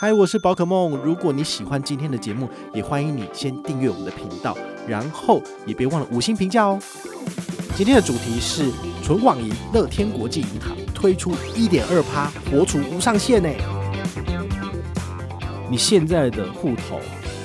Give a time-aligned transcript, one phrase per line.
[0.00, 0.96] 嗨，我是宝可梦。
[0.98, 6.78] 如果你喜欢今天的节目，也欢迎你先订阅我们的频道，然后也别忘了五星评价哦。
[7.74, 8.70] 今天的主题是
[9.02, 13.48] 纯网银乐天国际银行推出一点二趴活储无上限呢。
[15.68, 17.00] 你现在的户头，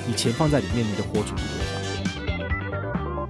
[0.06, 3.28] 你钱放在里面，你的活储是多少？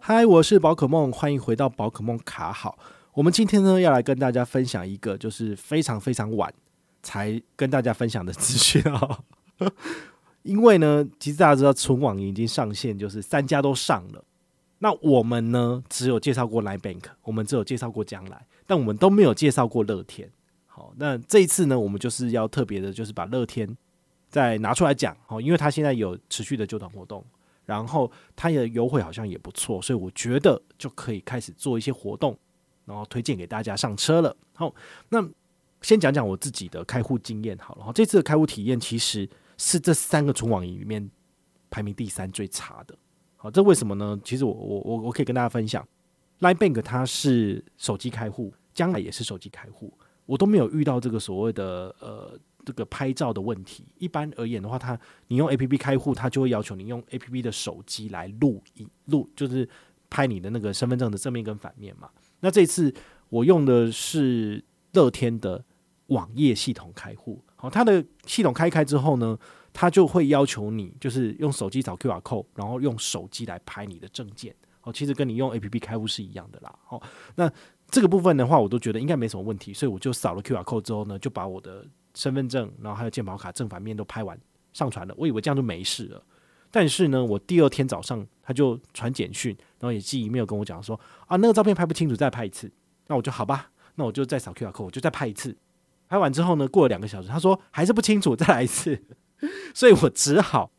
[0.00, 2.78] 嗨，我是宝可梦，欢迎回到宝可梦卡好。
[3.12, 6.50] 我们今天呢要来跟大家分享一个，就是非常非常晚。
[7.04, 9.20] 才跟大家分享的资讯啊，
[10.42, 14.24] 因为呢，其实大家知道纯网已经上线，就是三家都上了。
[14.78, 20.28] 那我们呢，只有介绍过 Line Bank，我们只有介绍过将来，但我们都没有介绍过乐天。
[20.66, 23.76] 好，那这一次呢，我们就是要特别的，就是把乐天
[24.28, 25.16] 再拿出来讲。
[25.26, 27.24] 好，因为它现在有持续的揪团活动，
[27.64, 32.36] 然后它的优惠好像也不错，所以我觉得就可以开始做一些活动，
[32.86, 34.34] 然后推荐给大家上车了。
[34.54, 34.74] 好，
[35.10, 35.26] 那。
[35.84, 41.10] 先讲讲我自己的开户经验好了，这次的开户体验其实是这三个存网银里面
[41.68, 42.96] 排名第三最差的。
[43.36, 44.18] 好，这为什么呢？
[44.24, 45.86] 其实我我我我可以跟大家分享
[46.40, 49.92] ，Line Bank 它是手机开户，将来也是手机开户，
[50.24, 53.84] 我都没有遇到这个所谓的呃这个拍照的问题。
[53.98, 59.68] 一般而言的话，它你用 APP 开户，它就会要求你用 APP 的手机来录影录，就是
[60.08, 62.08] 拍你的那个身份证的正面跟反面嘛。
[62.40, 62.90] 那这次
[63.28, 65.62] 我用的是乐天的。
[66.08, 69.38] 网页系统开户，好，它的系统开开之后呢，
[69.72, 77.02] 它就会要求你就是用手机扫 QR code，然后用手机来拍你的证件，哦，其实跟你用 APP 开户是一样的啦，好，
[77.36, 77.50] 那
[77.88, 84.38] 这个部分的话，我都觉得应该没什么问题，所以我就扫了 QR code 之后呢，就把我的身份证，然后还有健保卡正反面都拍完
[84.72, 86.22] 上传了，我以为这样就没事了，
[86.70, 92.70] 但是呢，我第二天早上他就传简讯，然后也记忆没有跟我讲说啊，那个照片拍不清楚，再拍一次，
[93.06, 95.56] 那我就好吧，那我就再扫 QR code，我就再拍一次。
[96.08, 99.02] 拍完之后呢，过了两个小时，他说还是不清楚，再来一次，
[99.74, 100.70] 所以我只好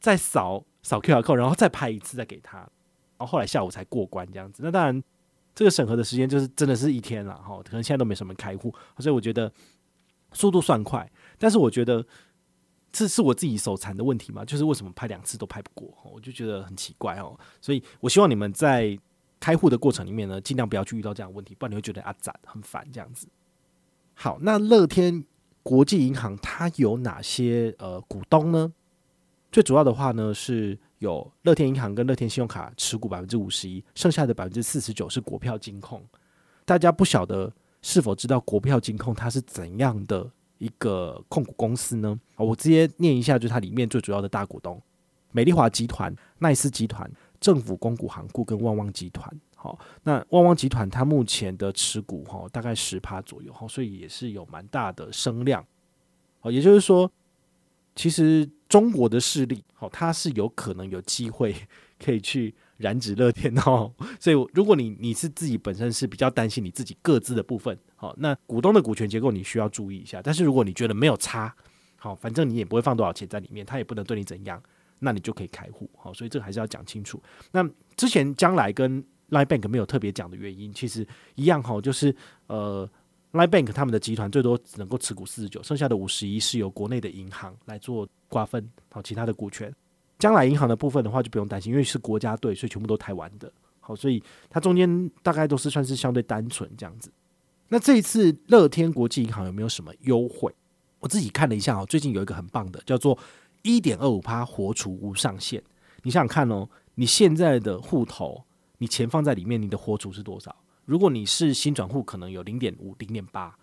[0.00, 2.70] 再扫扫 QR code，然后再拍一次，再给他，然
[3.18, 4.62] 后后来下午才过关这样子。
[4.62, 5.02] 那当然，
[5.54, 9.50] 这个审核的时间就是真的是一天了哈，可能现在都没什么开户，所以我觉得
[10.32, 11.10] 速度算快。
[11.38, 12.04] 但是我觉得
[12.92, 17.38] 这是我自己手残的问题嘛，就是为什么拍两次都拍不过，我就觉得很奇怪哦。
[17.60, 18.96] 所以我希望你们在
[19.40, 23.26] 开户的过程里面呢，尽量不要去遇到这样的问题，不然你会觉得啊赞很烦这样子。
[24.14, 25.24] 好，那乐天
[25.62, 28.72] 国际银行它有哪些呃股东呢？
[29.50, 36.02] 最主要的话呢，是有乐天银行跟乐天信用卡持股百分之五十一，剩下的百分之四十九是国票金控。
[36.64, 37.52] 大家不晓得
[37.82, 42.18] 是否知道国票金控它是怎样的一个控股公司呢？
[42.36, 44.80] 我直接念一下，就是它里面最主要的大股东：
[45.30, 47.10] 美丽华集团、奈斯集团、
[47.40, 49.28] 政府公股行库跟旺旺集团。
[49.64, 55.64] 好，那旺旺集团它目前的持股哈大概十趴左右哈，所以也是有蛮大的声量。
[56.42, 57.10] 哦，也就是说，
[57.96, 61.56] 其实中国的势力好，它是有可能有机会
[61.98, 63.90] 可以去染指乐天哦。
[64.20, 70.20] 所以如果你你是自己本身是比较担心你自己各自的部分，好，那股东的股权结构你需要注意一下。
[70.22, 71.56] 但是如果你觉得没有差，
[71.96, 74.62] 好，反正你也不会放多少钱在里面，它也不能对你怎样，
[74.98, 75.88] 那你就可以开户。
[75.96, 77.18] 好，所以这个还是要讲清楚。
[77.50, 79.02] 那之前将来跟
[79.34, 82.14] Line Bank 没有特别讲的原因，其实一样哈，就是
[82.46, 82.88] 呃
[83.32, 89.74] ，Line Bank 他们的集团最多只能够持股四十九，剩下的五十一是由国内的银行来做瓜分，好，其他的股权。
[90.18, 97.12] 将来银行的部分的话就不用担心，因为是国家队，所以全部都台湾的，好，所以它中间大概都是算是相对单纯这样子。
[97.68, 100.54] 那这一次乐天国际银行有没有什么优惠？
[101.00, 103.18] 我自己看了一下哦，最近有一个很棒的，叫做
[103.62, 105.60] 一点二五趴活储无上限。
[106.04, 108.44] 你想想看哦，你现在的户头。
[108.84, 110.54] 你钱放在里面，你的活储是多少？
[110.84, 113.58] 如果你是新转户，可能有零点五、零点八，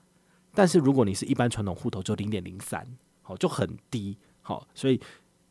[0.55, 2.83] 但是如果你是一般传统户头，就零点零三，
[3.21, 4.99] 好，就很低，好，所以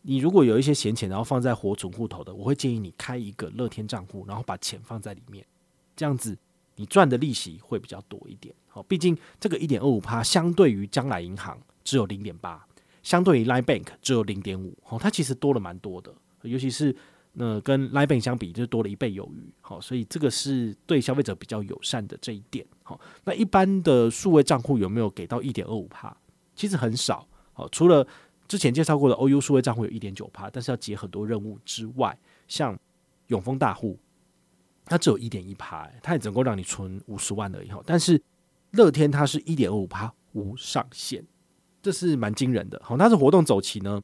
[0.03, 5.47] 你如果有一些闲钱，然后放在活储户头的，我会建议你开一个乐天账户，然后把钱放在里面，
[5.95, 6.37] 这样子
[6.75, 12.67] 你赚的利息会比较多一点，好，毕竟这个一点二五趴相对于将来银行只有零点八，
[13.05, 16.13] 相对于 Line Bank 只有零点五，好，它其实多了蛮多的，
[16.43, 16.97] 尤其是。
[17.33, 26.15] 那跟 l i b a n 相比，就多了一倍有余，好，所以这个是对消费者比较友善的这一点，好，那一般的数位账户有没有给到一点二五趴？
[26.57, 28.05] 其实很少，好，除了
[28.49, 32.19] 之前介绍过的 OU 数位账户有一点九趴，但是要接很多任务之外，
[32.49, 32.77] 像
[33.29, 33.97] 永丰大户，
[34.85, 38.21] 它只有一点一趴，它也只能够让你存五十万而已，但是
[38.73, 41.25] 乐天它是一点二五趴无上限，
[41.81, 44.03] 这是蛮惊人的，好，它的活动走期呢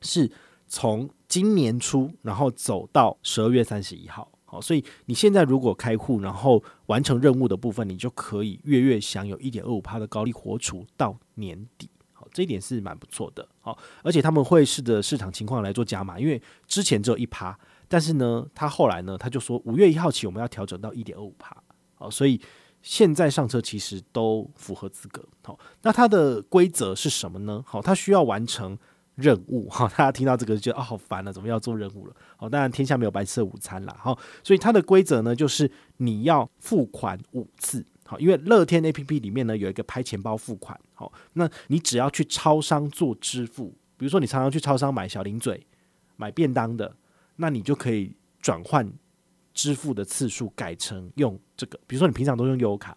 [0.00, 0.30] 是。
[0.68, 13.46] 从今年初，然后走到十二月三十一号，好，所以你现在如果开户，然后完成任务的部分，你就可以月月享有一点二五趴的高利活储到年底，好这一点是蛮不错的。
[13.60, 21.56] 好，而且他们会试着市场情况来做加码，因为之前只有一趴，但是呢，他后来呢，他就说五月一号起我们要调整到一点二五趴。
[21.94, 22.40] 好，所以
[22.80, 25.22] 现在上车其实都符合资格。
[25.42, 27.62] 好，那它的规则是什么呢？
[27.66, 28.78] 好，它需要完成。
[29.18, 32.14] 任务哈，大家听到这个就觉得啊、哦、好烦了，怎么要做任务了？
[32.36, 33.96] 好，当然天下没有白吃的午餐啦。
[33.98, 37.84] 好，所以它的规则呢，就是你要付款五次。
[38.06, 40.78] 好，因为乐天 APP 里面呢有一个拍钱包付款。
[40.94, 45.66] 好，那你只要去超商做支付，比如说你常常去超商买小零嘴、
[46.14, 46.94] 买便当的，
[47.34, 48.88] 那你就可以转换
[49.52, 51.76] 支付的次数，改成用这个。
[51.88, 52.96] 比如说你平常都用悠卡，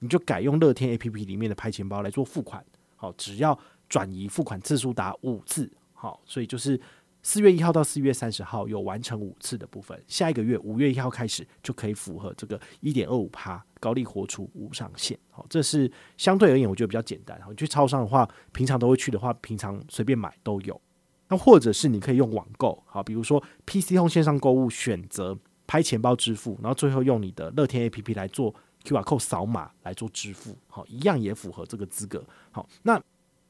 [0.00, 2.62] 你就改用乐天 APP 里面的拍钱包来做付款。
[2.94, 3.58] 好，只要。
[3.92, 6.80] 转移付款次数达五次，好，所以就是
[7.22, 17.38] 四月一号到四月三十号有完成五次的部分，下一个月五月一号开始就可以符合这个一点二五趴高利活储无上限，好，这是相对而言我觉得比较简单。
[17.50, 20.80] 你去超商的话，平常都会去的话，平常随便买都有。
[21.28, 28.54] 那或者是你可以用网购，好，比如说 PC 通线上购物，选择拍钱包支付，然后最后用你的乐天 APP 来做
[28.84, 32.24] QR code 扫码来做支付，好，一样也符合这个资格。
[32.50, 32.98] 好，那。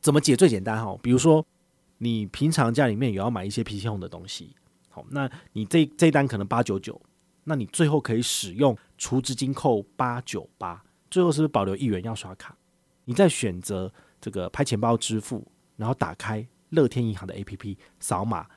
[0.03, 0.99] 怎么解最简单哈？
[1.01, 1.47] 比如说，
[1.99, 4.57] 你平常家里面也要买一些 PC Home 的东西，
[4.89, 7.01] 好，那你这这一单可能八九九，
[7.45, 12.57] 那你最后可以使用储值金扣八九八，最后是不是保留一元要刷卡？
[13.05, 15.47] 你再选择这个拍钱包支付，
[15.77, 18.49] 然后打开乐天银行的 APP 扫码，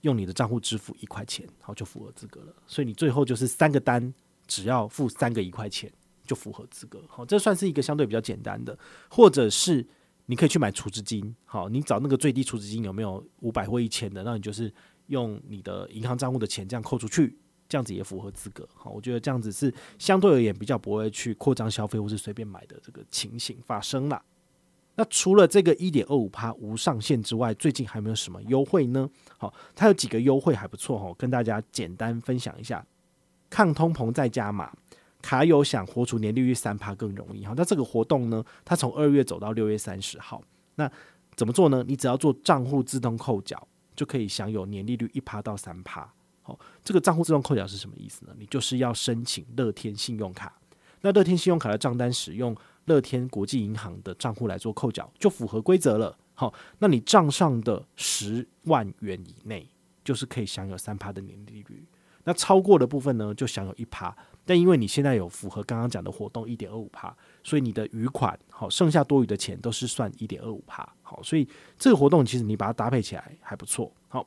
[0.00, 2.54] 用你的账户支付一块钱，好，就符合资格了。
[2.66, 4.14] 所以你最后就是三个单
[4.46, 5.92] 只要付三个一块钱
[6.24, 8.78] 就符合资格，好，这算是一个相对比较简单的，
[9.10, 9.86] 或者是。
[10.30, 14.22] 你可以去买储值金，好，你找那个最低储值金有没有五百或一千的？
[14.22, 14.72] 那你就是
[15.08, 17.36] 用你的银行账户的钱这样扣出去，
[17.68, 18.64] 这样子也符合资格。
[18.72, 24.22] 好，我觉得这样子是相对而言比较不会去扩张消费或是随便买的这个情形发生啦。
[24.94, 29.10] 那除了这个一点二五趴无上限之外，最近还没有什么优惠呢？
[29.36, 32.86] 好，它有几个优惠还不错哈，跟大家简单分享一下。
[33.48, 34.72] 抗通膨再加码。
[35.22, 40.42] 卡友想活出年利率三趴更容易哈，那这个活动呢，它从二月走到六月三十号。
[40.76, 40.90] 那
[41.36, 41.84] 怎么做呢？
[41.86, 46.10] 你只要做账户自动扣缴，就可以享有年利率一趴到三趴。
[46.42, 48.34] 好，这个账户自动扣缴是什么意思呢？
[48.38, 50.58] 你就是要申请乐天信用卡，
[51.02, 52.56] 那乐天信用卡的账单使用
[52.86, 56.16] 乐天国际银行的账户来做扣缴，就符合规则了。
[56.34, 59.68] 好，那你账上的十万元以内，
[60.02, 61.84] 就是可以享有三趴的年利率。
[62.24, 64.14] 那超过的部分呢，就享有一趴。
[64.44, 70.88] 但因为你现在有符合刚刚讲的活动一点二五趴，所以你的余款好，剩下多余的钱都是算一点二五趴。
[71.02, 71.46] 好，所以
[71.78, 73.92] 这个活动其实你把它搭配起来还不错。
[74.08, 74.26] 好，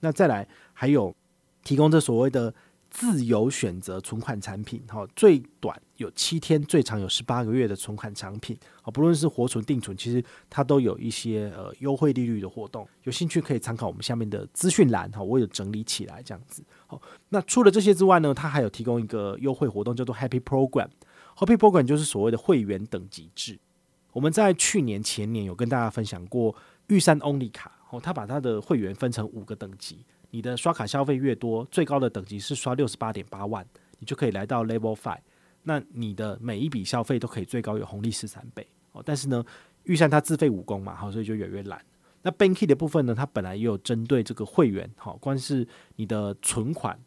[0.00, 1.14] 那再来还有
[1.62, 2.54] 提供这所谓的。
[2.94, 12.88] 自由选择存款产品，哈，最短有七天，最长有十八个月的存款产品，啊，不论是活存、定存，其实它都有一些呃优惠利率的活动。
[13.02, 16.62] 有兴趣可以参考我们下面的资讯栏，哈，我有整理起来这样子。
[16.86, 20.88] 好，那除了这些之外呢，它还有提供一个优惠活动，叫做 Happy Program。
[21.36, 23.58] Happy Program 就是所谓的会员等级制。
[24.12, 26.54] 我们在去年、前年有跟大家分享过
[26.86, 30.06] 玉山 Only 卡，哦，它把它的会员分成五个等级。
[30.34, 33.64] 你的刷卡消费越多，最高的等级是刷六十八点八万，
[34.00, 35.20] 你就可以来到 Level Five。
[35.62, 39.00] 那你的每一笔消费都可以最高有红利十三倍哦。
[39.06, 39.44] 但是呢，
[39.84, 41.80] 预算它自费武功嘛，好，所以就越来越懒。
[42.20, 46.98] 那 Banky 的部分呢，它本来也有针对这个会员，好，光是你的存款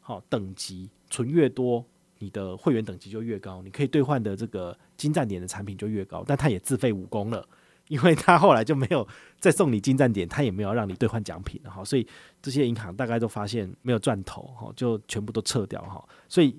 [0.00, 1.82] 好等级存越多，
[2.18, 7.48] 你的会员等级就越高，你可以兑换的这个金站点的产品就越高，但它也自费武功了。
[7.88, 9.06] 因为他后来就没有
[9.38, 12.06] 再送你进站点，他也没有让你兑换奖品了哈，所以
[12.42, 16.04] 这些银行大概都发现没有赚头哈，就全部都撤掉哈。
[16.28, 16.58] 所以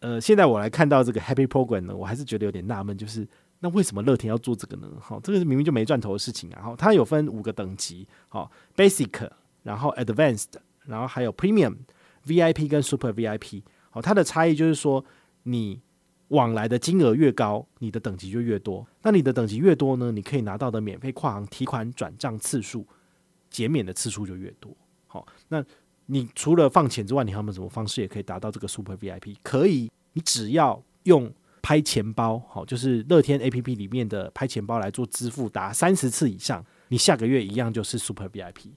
[0.00, 3.26] 呃，现在我来看到这个 Happy Program 呢，我还是觉得有点纳闷，就是
[3.60, 4.88] 那为什么乐天要做这个呢？
[5.00, 6.56] 哈，这个明明就没赚头的事情啊。
[6.56, 9.30] 然后它有分五个等级，好，Basic，
[9.62, 10.52] 然后 Advanced，
[10.84, 11.76] 然后还有 Premium、
[12.26, 13.62] VIP 跟 Super VIP。
[13.90, 15.04] 好，它的差异就是说
[15.44, 15.80] 你。
[16.28, 18.86] 往来的金额越高，你的等级就越多。
[19.02, 20.12] 那你的等级越多呢？
[20.12, 22.86] 你可以拿到的免费跨行提款转账次数，
[23.48, 24.76] 减免的次数就越多。
[25.06, 25.64] 好，那
[26.06, 29.36] 你除了放钱之外，你还有没有什么方式也可以达到这个 Super VIP？
[29.42, 31.32] 可以，你只要用
[31.62, 38.72] 拍钱包，好，就是乐天 APP 里面的拍钱包来做支付，达三十次以上，你下个月一样就是 Super VIP。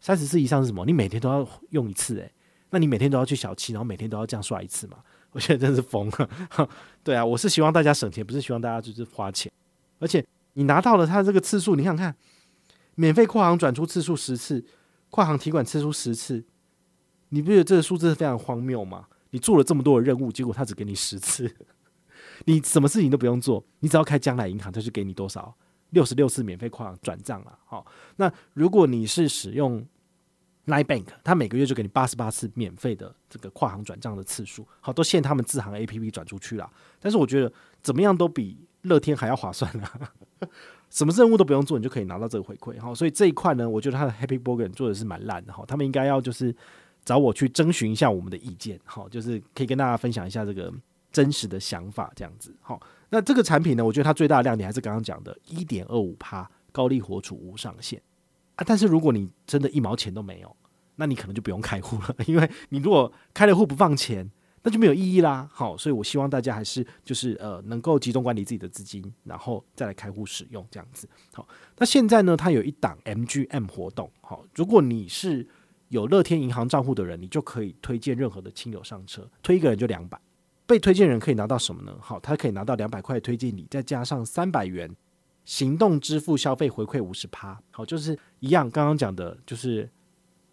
[0.00, 0.86] 三十次以上是什么？
[0.86, 2.32] 你每天都要用一次，诶，
[2.70, 4.98] 那你每天都要去小七，然后每天都要这样刷一次嘛？
[5.32, 6.30] 我现在真是疯了，
[7.04, 9.52] 对啊，我是希望大家省钱，不是希望大家就是花钱。
[9.98, 12.14] 而且你拿到了它这个次数，你想看，
[12.94, 14.64] 免费跨行转出次数十次，
[15.10, 16.44] 跨行提款次数十次，
[17.28, 19.06] 你不觉得这个数字非常荒谬吗？
[19.30, 21.54] 你做了这么多的任务，结果他只给你十次，
[22.46, 25.54] 你什么事情都不用做，你只要开将来银行，他就给你多少？
[25.90, 27.58] 六十六次免费跨行转账了。
[27.64, 29.86] 好，那如果你是使用
[30.66, 36.68] Line Bank，他每个月就给你八十八次免费的这个跨行转账的次数，好，都限他们自行 APP 转出去了。
[37.00, 40.12] 但是我觉得怎么样都比乐天还要划算啊！
[40.90, 42.80] 什么任务都不用做，你就可以拿到这个回馈。
[42.80, 45.64] 好，所以这一块呢，我觉得他的 Happy b o r g a n 做的是蛮烂的哈。
[45.66, 46.54] 他们应该要就是
[47.04, 50.72] 找我去征询一下我们的意见，好，就是可以跟大家分享一下这个
[51.12, 52.54] 真实的想法，这样子。
[52.60, 52.80] 好，
[53.10, 58.00] 那这个产品呢，我觉得它最大的亮点还是刚刚讲的一点二五趴高利活储无上限
[58.56, 58.64] 啊。
[58.66, 60.56] 但是如果你真的一毛钱都没有，
[60.96, 64.30] 那你可能就不用开户了，因为你如果开了户不放钱。
[64.62, 65.48] 那就没有意义啦。
[65.52, 71.08] 好，所以我希望大家还是就是呃能够集中管理自己的资金，然后再来开户使用这样子。
[71.32, 71.46] 好，
[71.78, 74.10] 那现在呢，它有一档 MGM 活动。
[74.22, 75.46] 好，如果你是
[75.86, 80.20] 有乐天银行账户的人，你就可以推荐任何的亲友上车，推一个人就两百。
[80.66, 81.96] 被推荐人可以拿到什么呢？
[82.00, 84.90] 好，他可以拿到两百块推荐礼，再加上三百元
[85.46, 87.58] 行动支付消费回馈五十趴。
[87.70, 89.88] 好，就是一样，刚刚讲的就是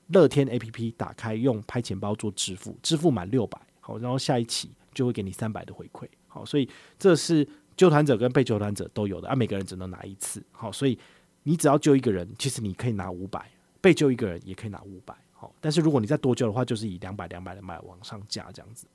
[0.08, 3.60] 乐天 APP 打开用拍钱包做支付，支付满六百。
[3.82, 6.08] 好，然后下一期就会给你三百的回馈。
[6.28, 7.46] 好，所以这是
[7.76, 10.42] 救团者跟被救团者都有的啊，每个人只能拿一次。
[10.52, 10.98] 好，所以
[11.42, 13.42] 你只要救一个人，其实你可以拿五百；
[13.82, 15.14] 被救一个人也可以拿五百。
[15.34, 18.86] 好，但是如果你再多救的话，就是以两百、两百的买往上加这样子。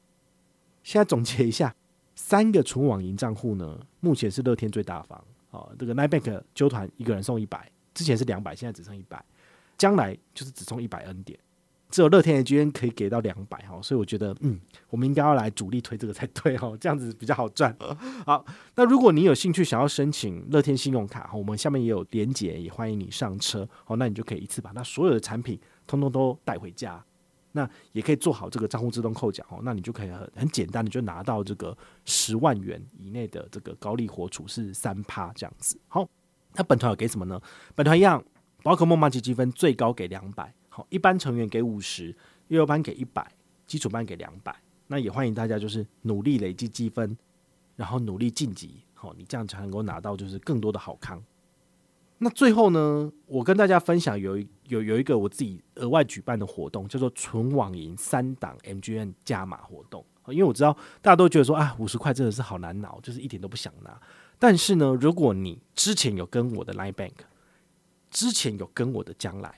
[0.82, 1.74] 现在总结一下，
[2.14, 5.22] 三个纯网银账户呢，目前是乐天最大方。
[5.50, 9.24] 好，这个 Line Bank 揪团一个人送一百，之前是两百，现在只剩一百，
[9.76, 11.38] 将来就是只送一百 N 点。
[11.90, 17.74] 只有乐天的 G N 可以给到两百哈，所以我觉得，嗯，我们应该要来主力推这个才对哈， 这样子比较好赚。
[18.26, 18.44] 好，
[18.76, 23.66] 那如果你有兴趣想要申请乐天信用卡，哈我们下面也有连结，也欢迎你上车。
[23.86, 27.02] 好，那你就可以一次把那所有的产品通通都带回家。
[27.58, 35.76] 那也可以做好这个账户自动扣缴哦，那你就可以很很简单的就拿到这个十万元以内的这个高利活储是三趴这样子。
[35.88, 36.08] 好，
[36.54, 37.40] 那本团有给什么呢？
[37.74, 38.24] 本团一样，
[38.62, 40.54] 宝可梦麻吉积分最高给两百。
[40.68, 42.14] 好一般成员给五十，
[42.46, 43.28] 幼幼班给一百，
[43.66, 44.54] 基础班给两百。
[44.86, 47.18] 那也欢迎大家就是努力累积积分，
[47.74, 51.20] 然后努力晋级，好，你这样才能够拿到就是更多的好康。
[52.18, 60.04] 那最后呢，我跟大家分享有一有有一个我自己额外举办的活动，叫做纯网银三档 MGM 加码活动。
[60.26, 63.98] 因为我知道大家都觉得说啊，五十块真的是好难拿，就是一点都不想拿。
[64.38, 67.14] 但是呢，如果你之前有跟我的 Line Bank，
[68.10, 69.54] 之前有跟我的将来。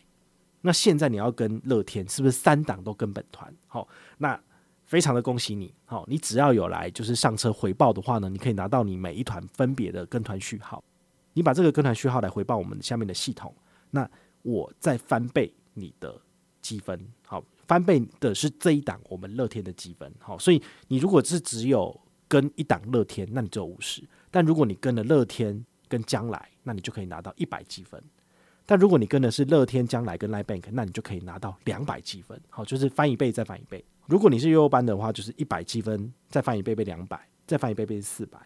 [0.60, 3.52] 那现在你要跟乐天，是不是三档都跟本团？
[3.66, 3.88] 好，
[4.18, 4.38] 那
[4.84, 5.74] 非常的恭喜你。
[5.86, 10.84] 好，你只要有来就是上车回报的话呢，你可以拿到你每一团分别的跟团序号。
[11.32, 13.54] 你把这个跟团序号来回报我们下面的系统，
[13.90, 14.08] 那
[14.42, 16.20] 我再翻倍你的
[16.60, 16.98] 积分。
[17.26, 20.12] 好，翻倍的是这一档我们乐天的积分。
[20.18, 28.02] 好，所以你如果是只有跟一档乐天，那你只有五十；但如果你跟了乐天跟将来，那你就可以拿到一百积分。
[28.66, 33.84] 但如果你跟的是乐天、将来跟 Line Bank，那你就可以拿到两百积分，好，就是翻一倍再翻一倍。
[34.06, 38.38] 如果你是幼幼班的话，就是一百积分再翻一倍变两百，再翻一倍变四百。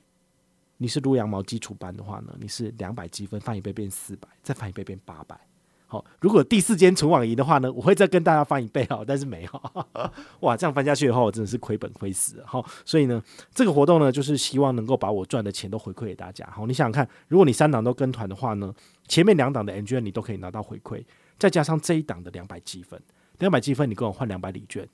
[0.76, 5.38] 你是撸羊毛基础班的话呢，你是两百积分翻一倍变四百，再翻一倍变八百。
[5.87, 9.62] 好，如果第四间存网银的话呢，我会再跟大家翻一倍哦，但是没有，
[10.40, 12.47] 哇，这样翻下去的话，我真的是亏本亏死了。
[12.47, 13.23] 好，所以呢，
[13.54, 16.45] 这个活动呢，就是希望能够把我赚的钱都回馈给大家。
[16.50, 18.75] 好，你想想看，如果你三档都跟团的话呢，
[19.07, 21.04] 前面两档的 MGM 你都可以拿到回馈，
[21.38, 23.00] 再加上这一档的两百积分，
[23.38, 24.88] 两百积分你跟我换两百礼券，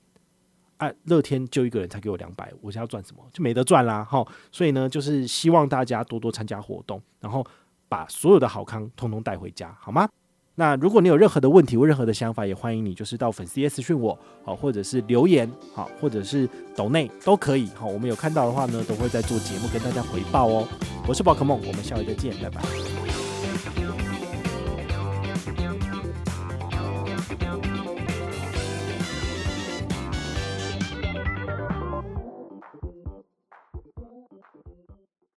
[0.81, 3.21] 啊，乐天就一个人才给我两百，我想要赚什么？
[3.31, 4.03] 就没得赚啦。
[4.03, 7.45] 哈，所以呢，就是希望大家多多参加活动，然后
[7.87, 10.09] 把所有的好康通通带回家，好吗？
[10.55, 20.67] 那如果你有任何的问题或任何的想法，也欢迎你就是到粉丝页私讯我，好，或者是留言，好，或者是抖内都可以，好，我们有看到的话呢，都会在做节目跟大家回报哦。
[21.07, 23.00] 我是宝可梦，我们下回再见，拜拜。